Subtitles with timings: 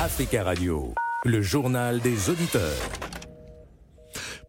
[0.00, 2.78] Africa Radio, le journal des auditeurs.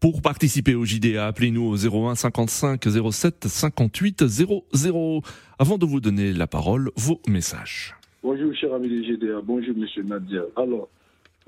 [0.00, 2.80] Pour participer au JDA, appelez-nous au 01 55
[3.10, 5.22] 07 58 00.
[5.58, 7.96] Avant de vous donner la parole, vos messages.
[8.22, 9.40] Bonjour, cher ami des JDA.
[9.42, 10.42] Bonjour, monsieur Nadia.
[10.54, 10.88] Alors,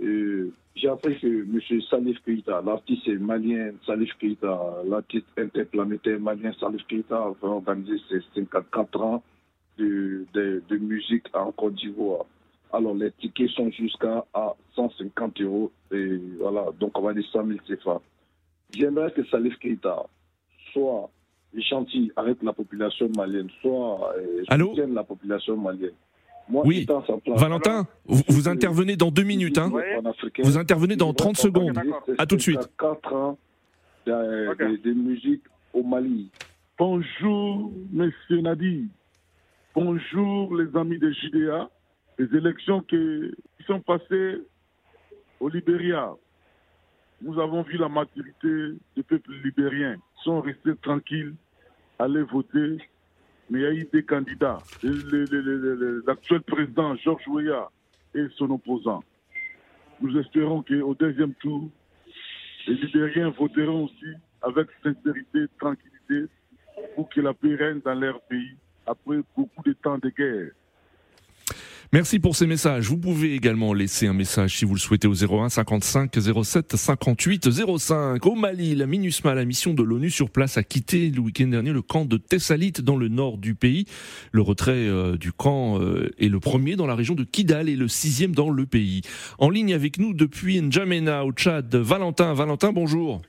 [0.02, 6.82] euh, j'ai appris que monsieur Salif Keita, l'artiste malien Salif Keita, l'artiste interplanétaire malien Salif
[6.88, 9.22] Keita, va organiser ses 54 ans
[9.78, 12.26] de, de, de musique en Côte d'Ivoire.
[12.72, 14.24] Alors, les tickets sont jusqu'à
[14.74, 15.70] 150 euros.
[15.92, 18.00] Et voilà, donc on va dire 100 000 CFA.
[18.74, 20.06] J'aimerais que Salif Keita
[20.72, 21.10] soit
[21.54, 25.92] gentil avec la population malienne, soit euh, Allô soutienne la population malienne.
[26.48, 26.86] Moi, Oui.
[27.26, 29.58] Valentin, vous, vous intervenez dans deux minutes.
[29.58, 29.70] Hein.
[30.42, 31.78] Vous intervenez dans il 30 va secondes.
[32.18, 32.68] À tout de suite.
[32.78, 33.38] 4 ans
[34.06, 34.58] de, Ok.
[34.58, 35.42] de- de musique
[35.74, 36.30] au Mali.
[36.78, 38.88] Bonjour, Monsieur Nadi.
[39.74, 41.70] Bonjour, les amis de JDA.
[42.18, 43.34] Les élections qui
[43.66, 44.42] sont passées
[45.40, 46.12] au Libéria.
[47.20, 49.94] Nous avons vu la maturité du peuple libérien.
[49.96, 51.34] Ils sont restés tranquilles,
[51.98, 52.78] allaient voter.
[53.50, 54.62] Mais il y a eu des candidats.
[54.82, 57.70] L'actuel président, Georges Weah,
[58.14, 59.02] et son opposant.
[60.00, 61.68] Nous espérons qu'au deuxième tour,
[62.66, 66.26] les Libériens voteront aussi avec sincérité, tranquillité,
[66.94, 70.50] pour que la paix règne dans leur pays après beaucoup de temps de guerre.
[71.94, 72.88] Merci pour ces messages.
[72.88, 76.10] Vous pouvez également laisser un message si vous le souhaitez au 01 55
[76.42, 78.24] 07 58 05.
[78.24, 81.70] Au Mali, la MINUSMA, la mission de l'ONU sur place, a quitté le week-end dernier
[81.70, 83.84] le camp de Tessalit dans le nord du pays.
[84.32, 87.76] Le retrait euh, du camp euh, est le premier dans la région de Kidal et
[87.76, 89.02] le sixième dans le pays.
[89.36, 92.32] En ligne avec nous depuis N'Djamena au Tchad, Valentin.
[92.32, 93.20] Valentin, bonjour.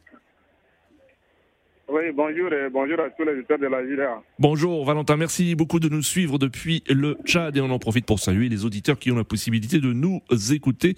[1.96, 4.24] Oui, bonjour et bonjour à tous les auditeurs de la JDA.
[4.40, 8.18] Bonjour Valentin, merci beaucoup de nous suivre depuis le Tchad et on en profite pour
[8.18, 10.20] saluer les auditeurs qui ont la possibilité de nous
[10.52, 10.96] écouter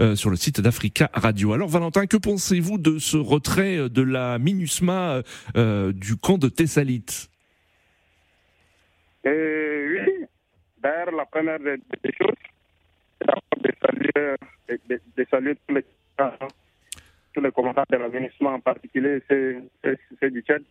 [0.00, 1.52] euh, sur le site d'Africa Radio.
[1.52, 5.20] Alors Valentin, que pensez-vous de ce retrait de la MINUSMA
[5.54, 7.28] euh, du camp de Tessalit
[9.26, 10.24] Et oui,
[10.82, 12.32] d'ailleurs, la première des, des choses,
[13.20, 14.36] c'est de saluer,
[14.88, 15.84] de, saluer tous les,
[17.34, 19.62] tous les commandants de l'avénissement, en particulier ceux,
[20.20, 20.62] ceux- du Tchad,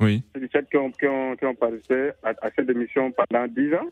[0.00, 0.22] Oui.
[0.34, 3.46] ceux du Tchad qui ont, qui ont, qui ont participé à, à cette émission pendant
[3.46, 3.88] 10 ans.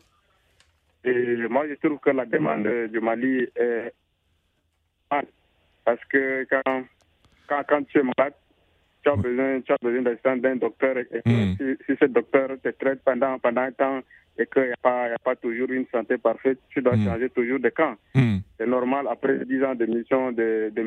[1.03, 3.93] Et moi, je trouve que la demande du Mali est
[5.11, 5.25] mal.
[5.83, 6.83] Parce que quand,
[7.47, 8.33] quand, quand tu es malade,
[9.03, 10.97] tu as besoin, tu as besoin d'assistance d'un docteur.
[10.97, 11.55] Et, et Mm.
[11.57, 13.99] si, si ce docteur te traite pendant, pendant un temps
[14.37, 17.05] et qu'il n'y a, pas- y a pas toujours une santé parfaite, tu dois Mm.
[17.05, 17.95] changer toujours de camp.
[18.13, 18.37] Hmm.
[18.59, 20.81] C'est normal, après 10 ans de mission de, de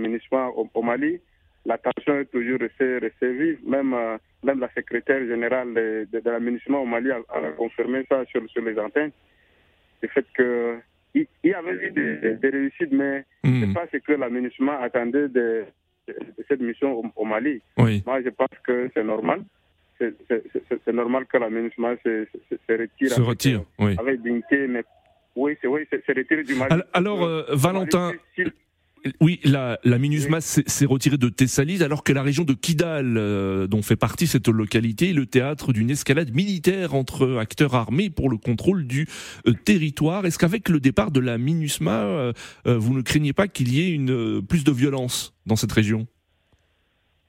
[0.57, 1.21] au, au Mali,
[1.67, 3.59] la tension est toujours restée, restée vive.
[3.67, 7.41] Même, euh, même la secrétaire générale de, de, de la MINUSMA au Mali a, a
[7.53, 9.13] confirmé ça sur, sur les antennes.
[10.03, 10.77] Le fait que
[11.15, 13.61] il y avait eu des, des réussites, mais Hmm.
[13.61, 15.65] c'est pas ce que la MINUSMA attendait de,
[16.49, 17.61] cette mission au, au Mali.
[17.79, 18.03] Oui.
[18.07, 19.43] Moi, je pense que c'est normal.
[19.99, 23.11] C'est- normal que la MINUSMA se, se, se retire.
[23.11, 23.95] Se avec, retire, oui.
[23.99, 24.83] Avec dignité, mais
[25.37, 26.73] oui, c'est oui, c'est se retire du Mali.
[26.73, 28.13] Al- Alors, euh, Valentin,
[29.21, 33.17] Oui, la, la MINUSMA s'est s'est retirée de Tessalit alors que la région de Kidal,
[33.19, 38.09] euh, dont fait partie cette localité, est le théâtre d'une escalade militaire entre acteurs armés
[38.09, 39.07] pour le contrôle du
[39.47, 40.25] euh, territoire.
[40.25, 42.33] Est-ce qu'avec le départ de la MINUSMA, euh,
[42.67, 46.07] vous ne craignez pas qu'il y ait une, euh, plus de violence dans cette région?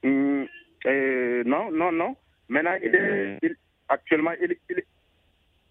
[0.02, 0.46] Hum,
[0.86, 2.16] euh, non, non, non.
[2.48, 3.56] Maintenant, il est, il-
[3.88, 4.82] actuellement, il, il,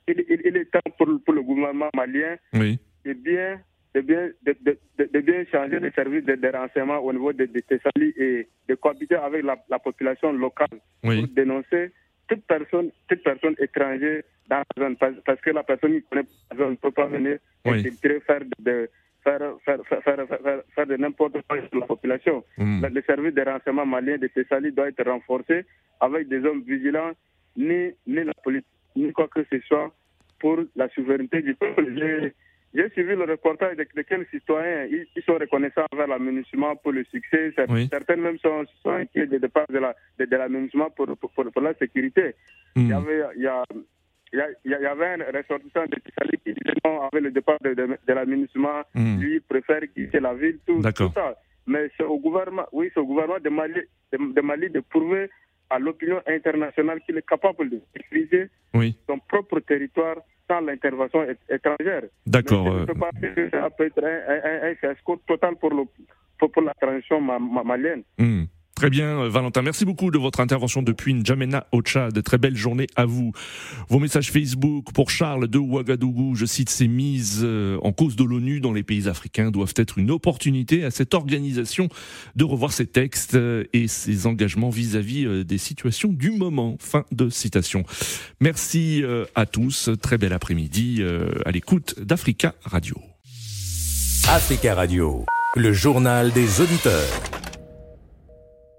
[0.09, 2.77] il, il- il est temps pour, pour le gouvernement malien Oui.
[3.05, 3.59] de bien,
[3.95, 4.77] de bien, de, de,
[5.13, 9.15] de- bien changer les services de, renseignement au niveau de, de Thessalie et de cohabiter
[9.15, 11.21] avec la, la population locale Oui.
[11.25, 11.91] pour dénoncer
[12.27, 14.97] toute personne, toute personne étrangère dans la zone.
[15.25, 17.83] Parce, que la personne qui connaît la zone ne peut pas venir Oui.
[18.27, 18.89] faire de,
[19.23, 22.43] faire, faire, faire, faire, faire- de n'importe quoi sur la population.
[22.57, 22.85] Hmm.
[22.85, 25.65] Le service de renseignement malien de Thessalie doit être renforcé
[26.01, 27.13] avec des hommes vigilants,
[27.55, 28.63] ni, ni la police,
[28.97, 29.93] ni quoi que ce soit
[30.39, 32.33] pour la souveraineté du peuple.
[32.75, 36.91] J'ai- suivi le reportage de, de quels citoyens ils, ils sont reconnaissants envers l'aménagement pour
[36.91, 37.53] le succès.
[37.69, 37.87] Oui.
[37.91, 41.45] Certains même sont, sont inquiets de départ de la, de, de l'aménagement pour, pour, pour,
[41.51, 42.35] pour la sécurité.
[42.75, 42.93] Il y Hmm.
[42.93, 43.63] avait, il y a,
[44.65, 47.97] il y, avait un ressortissant de Thessalie qui disait non, avec le départ de, de,
[48.05, 49.19] de l'aménagement, Hmm.
[49.21, 50.91] lui préfère quitter la ville, tout, ça.
[51.67, 53.81] Mais c'est au gouvernement, oui, c'est au gouvernement de Mali
[54.11, 55.29] de, de Mali de prouver
[55.69, 57.81] à l'opinion internationale qu'il est capable de
[58.73, 58.95] Oui.
[59.07, 60.17] son propre territoire
[60.47, 62.03] sans l'intervention étrangère.
[62.27, 62.67] D'accord.
[62.67, 62.85] Euh,
[63.51, 65.83] ça peut être un, un, un fiasco total pour, le,
[66.37, 68.03] pour, pour la transition ma- ma- malienne.
[68.19, 68.43] hmm.
[68.75, 69.61] Très bien, euh, Valentin.
[69.61, 72.21] Merci beaucoup de votre intervention depuis N'Djamena au Tchad.
[72.23, 73.31] Très belle journée à vous.
[73.87, 76.35] Vos messages Facebook pour Charles de Ouagadougou.
[76.35, 79.97] Je cite ces mises euh, en cause de l'ONU dans les pays africains doivent être
[79.97, 81.87] une opportunité à cette organisation
[82.35, 86.75] de revoir ses textes euh, et ses engagements vis-à-vis des situations du moment.
[86.81, 87.85] Fin de citation.
[88.41, 89.03] Merci
[89.35, 89.89] à tous.
[90.01, 91.01] Très bel après-midi
[91.45, 92.97] à l'écoute d'Africa Radio.
[94.27, 95.25] Africa Radio,
[95.55, 97.44] le journal des auditeurs.